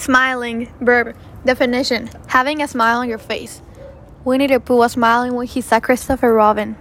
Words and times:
Smiling. 0.00 0.72
Verb. 0.80 1.14
Definition. 1.44 2.08
Having 2.28 2.62
a 2.62 2.68
smile 2.68 3.00
on 3.00 3.08
your 3.10 3.18
face. 3.18 3.60
Winnie 4.24 4.46
the 4.46 4.58
Pooh 4.58 4.78
was 4.78 4.92
smiling 4.92 5.34
when 5.34 5.46
he 5.46 5.60
saw 5.60 5.78
Christopher 5.78 6.32
Robin. 6.32 6.76